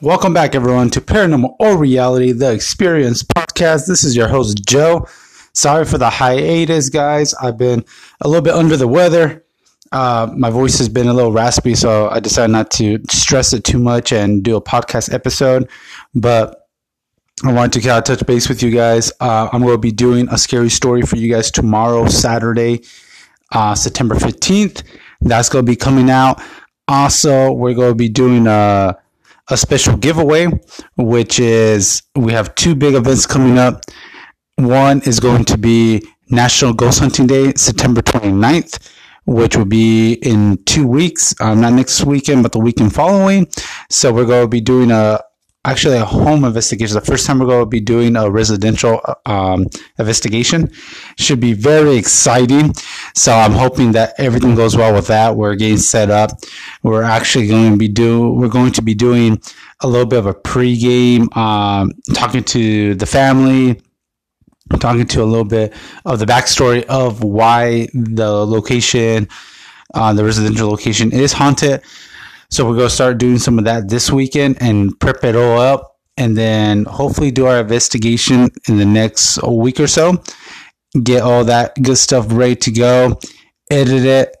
[0.00, 3.86] Welcome back, everyone, to Paranormal or Reality, the Experience podcast.
[3.86, 5.06] This is your host, Joe.
[5.54, 7.32] Sorry for the hiatus, guys.
[7.34, 7.84] I've been
[8.20, 9.44] a little bit under the weather.
[9.92, 13.62] Uh, my voice has been a little raspy, so I decided not to stress it
[13.64, 15.70] too much and do a podcast episode.
[16.14, 16.68] But
[17.44, 19.12] I wanted to kind of touch base with you guys.
[19.20, 22.82] Uh, I'm going to be doing a scary story for you guys tomorrow, Saturday,
[23.52, 24.82] uh, September 15th.
[25.20, 26.42] That's going to be coming out.
[26.88, 28.98] Also, we're going to be doing a
[29.50, 30.48] a special giveaway,
[30.96, 33.82] which is we have two big events coming up.
[34.56, 38.90] One is going to be National Ghost Hunting Day, September 29th,
[39.26, 43.46] which will be in two weeks, um, not next weekend, but the weekend following.
[43.90, 45.20] So we're going to be doing a
[45.64, 46.94] actually a home investigation.
[46.94, 49.66] The first time we're going to be doing a residential um,
[49.98, 50.70] investigation.
[51.16, 52.74] Should be very exciting.
[53.14, 55.36] So I'm hoping that everything goes well with that.
[55.36, 56.30] We're getting set up.
[56.82, 58.30] We're actually going to be do.
[58.32, 59.40] We're going to be doing
[59.80, 63.80] a little bit of a pregame, um, talking to the family.
[64.80, 65.74] Talking to a little bit
[66.06, 69.28] of the backstory of why the location,
[69.92, 71.82] uh, the residential location is haunted
[72.50, 75.58] so we're going to start doing some of that this weekend and prep it all
[75.58, 80.22] up and then hopefully do our investigation in the next week or so.
[81.02, 83.18] Get all that good stuff ready to go,
[83.70, 84.36] edit it,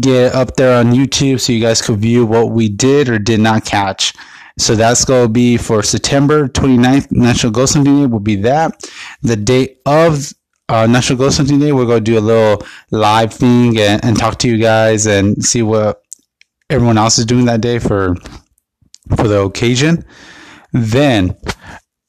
[0.00, 3.18] get it up there on YouTube so you guys could view what we did or
[3.18, 4.12] did not catch.
[4.58, 8.84] So that's going to be for September 29th, National Ghost Hunting Day will be that.
[9.22, 10.32] The date of
[10.68, 14.18] uh, National Ghost Hunting Day, we're going to do a little live thing and, and
[14.18, 16.02] talk to you guys and see what
[16.70, 18.14] everyone else is doing that day for
[19.16, 20.04] for the occasion.
[20.72, 21.36] Then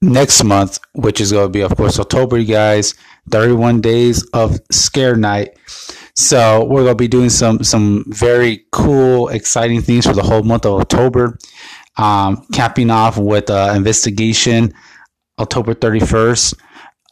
[0.00, 2.94] next month, which is going to be of course October, you guys,
[3.30, 5.56] 31 days of scare night.
[6.16, 10.42] So we're going to be doing some some very cool, exciting things for the whole
[10.42, 11.38] month of October.
[11.96, 14.72] Um, capping off with an investigation
[15.38, 16.54] October 31st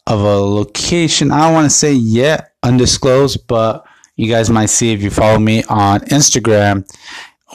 [0.07, 1.31] of a location.
[1.31, 3.85] I don't want to say yet undisclosed, but
[4.17, 6.85] you guys might see if you follow me on Instagram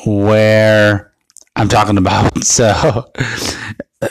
[0.06, 1.12] where
[1.56, 2.32] I'm talking about.
[2.44, 3.10] So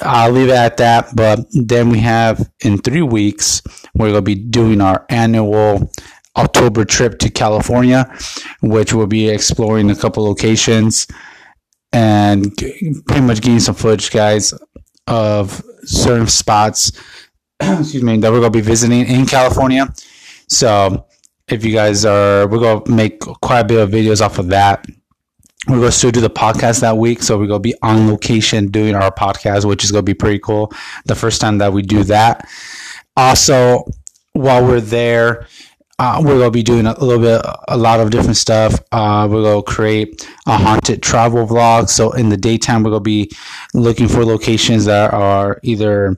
[0.02, 1.16] I'll leave it at that.
[1.16, 3.62] But then we have in three weeks,
[3.94, 5.92] we're going to be doing our annual
[6.36, 8.14] October trip to California,
[8.62, 11.08] which we'll be exploring a couple locations
[11.94, 14.54] and pretty much getting some footage, guys,
[15.08, 16.92] of certain spots.
[17.60, 19.88] excuse me, that we're going to be visiting in California.
[20.48, 21.08] So
[21.48, 24.48] if you guys are, we're going to make quite a bit of videos off of
[24.48, 24.86] that
[25.68, 27.22] we're going to still do the podcast that week.
[27.22, 30.14] So we're going to be on location doing our podcast, which is going to be
[30.14, 30.72] pretty cool.
[31.06, 32.48] The first time that we do that.
[33.18, 33.86] Also,
[34.34, 35.48] while we're there,
[36.00, 38.80] uh, we're to be doing a little bit, a lot of different stuff.
[38.92, 41.90] Uh, we're to create a haunted travel vlog.
[41.90, 43.32] So in the daytime, we're to be
[43.74, 46.16] looking for locations that are either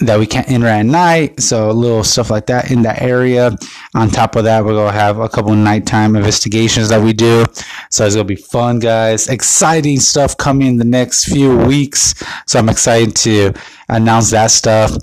[0.00, 1.38] that we can't enter at night.
[1.40, 3.56] So a little stuff like that in that area.
[3.94, 7.44] On top of that, we're gonna have a couple of nighttime investigations that we do.
[7.90, 9.28] So it's gonna be fun, guys.
[9.28, 12.14] Exciting stuff coming in the next few weeks.
[12.46, 13.52] So I'm excited to
[13.88, 14.96] announce that stuff.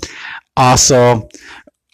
[0.56, 1.28] Also,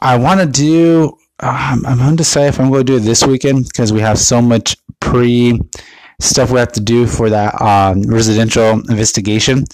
[0.00, 1.16] I want to do.
[1.40, 4.40] Um, I'm undecided if I'm going to do it this weekend because we have so
[4.40, 5.60] much pre
[6.20, 9.64] stuff we have to do for that um, residential investigation.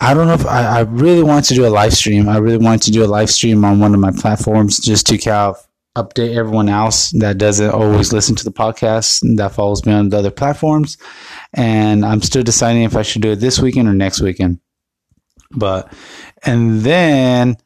[0.00, 2.28] I don't know if I, I really want to do a live stream.
[2.28, 5.18] I really want to do a live stream on one of my platforms just to
[5.18, 9.92] kind of update everyone else that doesn't always listen to the podcast that follows me
[9.92, 10.96] on the other platforms.
[11.54, 14.60] And I'm still deciding if I should do it this weekend or next weekend.
[15.50, 15.92] But,
[16.44, 17.56] and then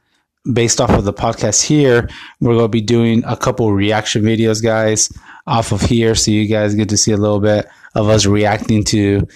[0.50, 2.08] based off of the podcast here,
[2.40, 5.12] we're going to be doing a couple reaction videos, guys,
[5.46, 6.14] off of here.
[6.14, 9.26] So you guys get to see a little bit of us reacting to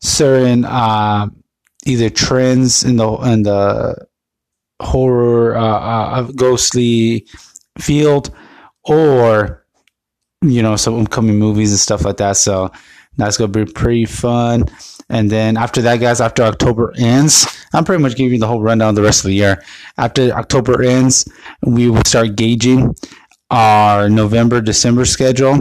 [0.00, 1.28] certain, uh,
[1.86, 4.06] either trends in the in the
[4.82, 7.26] horror uh, uh, ghostly
[7.78, 8.34] field
[8.84, 9.64] or
[10.42, 12.70] you know some upcoming movies and stuff like that so
[13.16, 14.64] that's gonna be pretty fun
[15.08, 18.62] and then after that guys after october ends i'm pretty much giving you the whole
[18.62, 19.62] rundown the rest of the year
[19.98, 21.28] after october ends
[21.62, 22.94] we will start gauging
[23.50, 25.60] our november december schedule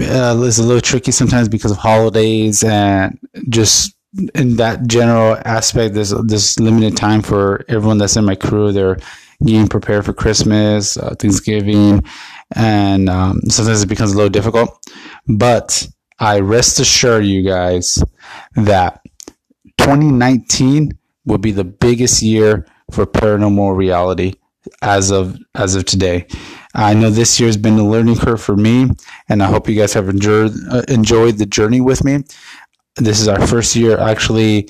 [0.00, 3.18] uh, it's a little tricky sometimes because of holidays and
[3.48, 3.94] just
[4.34, 8.72] in that general aspect, there's this limited time for everyone that's in my crew.
[8.72, 8.98] They're
[9.44, 12.02] getting prepared for Christmas, uh, Thanksgiving,
[12.54, 14.78] and um, sometimes it becomes a little difficult.
[15.28, 15.88] But
[16.20, 18.02] I rest assure you guys
[18.54, 19.00] that
[19.78, 20.92] 2019
[21.24, 24.34] will be the biggest year for paranormal reality
[24.82, 26.26] as of as of today.
[26.74, 28.90] I know this year has been a learning curve for me,
[29.28, 32.22] and I hope you guys have enjoyed uh, enjoyed the journey with me
[32.96, 34.68] This is our first year actually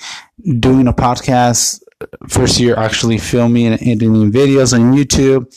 [0.60, 1.82] doing a podcast.
[2.28, 5.52] First year actually filming and editing videos on YouTube.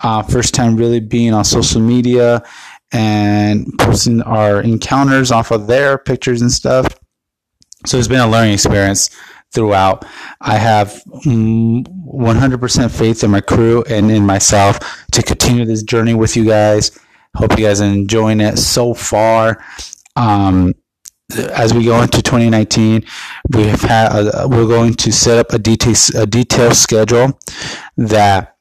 [0.00, 2.42] Uh, first time really being on social media
[2.92, 6.86] and posting our encounters off of their pictures and stuff.
[7.86, 9.10] So it's been a learning experience
[9.52, 10.04] throughout.
[10.40, 14.78] I have 100% faith in my crew and in myself
[15.12, 16.98] to continue this journey with you guys.
[17.36, 19.62] Hope you guys are enjoying it so far.
[20.16, 20.74] Um,
[21.36, 23.04] as we go into 2019,
[23.50, 27.38] we have had a, we're going to set up a detail a detailed schedule
[27.96, 28.56] that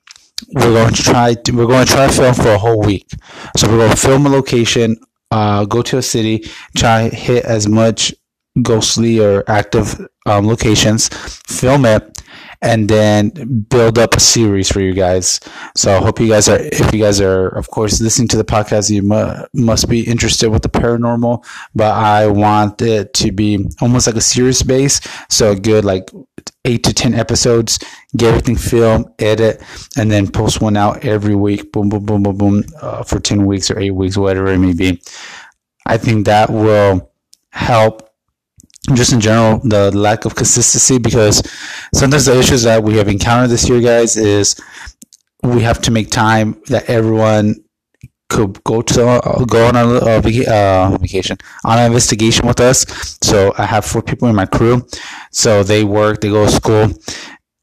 [0.53, 3.07] we're going to try to, we're going to try to film for a whole week.
[3.57, 4.97] So we're going to film a location,
[5.31, 8.13] uh, go to a city, try hit as much
[8.61, 11.09] ghostly or active um, locations,
[11.47, 12.21] film it,
[12.61, 13.29] and then
[13.69, 15.39] build up a series for you guys.
[15.75, 18.43] So I hope you guys are, if you guys are, of course, listening to the
[18.43, 21.45] podcast, you mu- must be interested with the paranormal,
[21.75, 25.01] but I want it to be almost like a series base.
[25.29, 26.09] So a good like
[26.65, 27.79] eight to 10 episodes,
[28.15, 29.61] get everything filmed, edit,
[29.97, 31.71] and then post one out every week.
[31.71, 34.73] Boom, boom, boom, boom, boom, uh, for 10 weeks or eight weeks, whatever it may
[34.73, 35.01] be.
[35.85, 37.11] I think that will
[37.51, 38.07] help
[38.93, 41.43] just in general the lack of consistency because
[41.93, 44.59] sometimes the issues that we have encountered this year guys is
[45.43, 47.55] we have to make time that everyone
[48.29, 52.85] could go to uh, go on a uh, vacation on an investigation with us.
[53.21, 54.85] So i have four people in my crew.
[55.31, 56.89] So they work they go to school.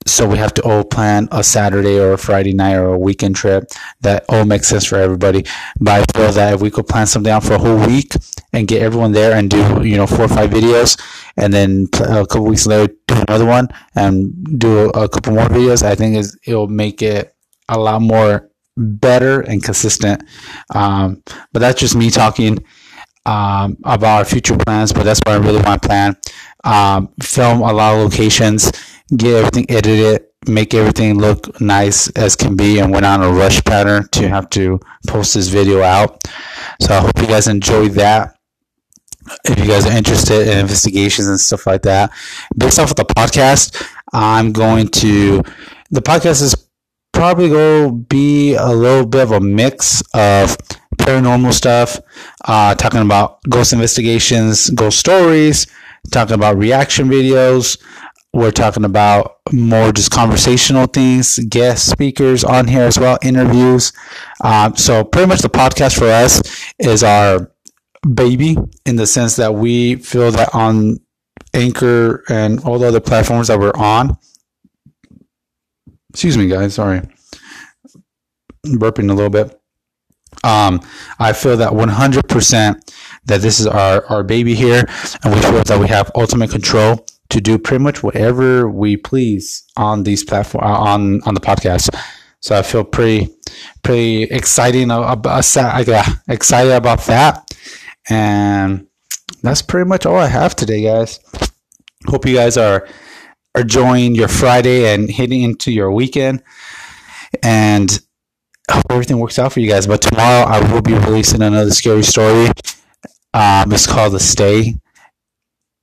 [0.07, 3.37] So we have to all plan a Saturday or a Friday night or a weekend
[3.37, 3.65] trip
[4.03, 5.45] that all makes sense for everybody.
[5.81, 8.13] But I feel that if we could plan something out for a whole week
[8.53, 11.01] and get everyone there and do you know four or five videos,
[11.39, 15.83] and then a couple weeks later do another one and do a couple more videos,
[15.83, 17.35] I think it'll make it
[17.71, 20.25] a lot more better and consistent.
[20.75, 21.23] Um,
[21.53, 22.65] but that's just me talking
[23.27, 24.93] um, about our future plans.
[24.93, 26.17] But that's what I really want to plan.
[26.65, 28.73] Um, film a lot of locations
[29.17, 33.63] get everything edited, make everything look nice as can be, and went on a rush
[33.65, 36.23] pattern to have to post this video out.
[36.81, 38.37] So I hope you guys enjoyed that.
[39.45, 42.11] If you guys are interested in investigations and stuff like that,
[42.57, 45.43] based off of the podcast, I'm going to.
[45.91, 46.55] The podcast is
[47.25, 50.59] probably go be a little bit of a mix of
[50.99, 51.99] paranormal stuff,
[52.45, 55.67] uh, talking about ghost investigations, ghost stories,
[56.11, 57.83] talking about reaction videos,
[58.35, 63.95] we're talking about more just conversational things, guest speakers on here as well, interviews.
[64.43, 66.43] Um, so pretty much the podcast for us
[66.79, 67.51] is our
[68.13, 70.99] baby in the sense that we feel that on
[71.55, 74.19] Anchor and all the other platforms that we're on.
[76.15, 76.75] Excuse me, guys.
[76.75, 77.03] Sorry,
[78.65, 79.61] burping a little bit.
[80.45, 80.81] Um,
[81.19, 82.93] I feel that 100%
[83.25, 84.85] that this is our, our baby here,
[85.25, 89.65] and we feel that we have ultimate control to do pretty much whatever we please
[89.77, 91.91] on these platform uh, on on the podcast.
[92.39, 93.35] So I feel pretty
[93.83, 95.39] pretty exciting about
[96.29, 97.45] excited about that,
[98.09, 98.87] and
[99.43, 101.19] that's pretty much all I have today, guys.
[102.07, 102.87] Hope you guys are
[103.55, 106.43] are enjoying your Friday and heading into your weekend,
[107.43, 108.01] and
[108.71, 109.87] hope everything works out for you guys.
[109.87, 112.49] But tomorrow I will be releasing another scary story.
[113.33, 114.75] Um, it's called The Stay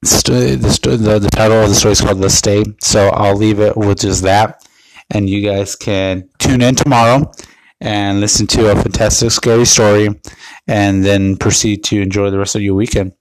[0.02, 2.64] the, the, the title of the story is called The Stay.
[2.82, 4.68] So I'll leave it with just that.
[5.10, 7.32] And you guys can tune in tomorrow
[7.80, 10.10] and listen to a fantastic, scary story
[10.68, 13.14] and then proceed to enjoy the rest of your weekend.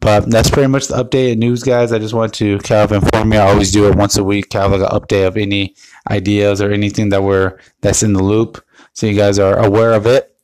[0.00, 1.92] But that's pretty much the update and news, guys.
[1.92, 3.38] I just want to kind of inform you.
[3.38, 5.74] I always do it once a week, kind of like an update of any
[6.10, 8.64] ideas or anything that we're that's in the loop,
[8.94, 10.34] so you guys are aware of it.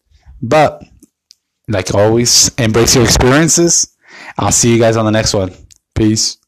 [0.42, 0.84] But
[1.68, 3.96] like always, embrace your experiences
[4.38, 5.52] I'll see you guys on the next one.
[5.94, 6.38] Peace.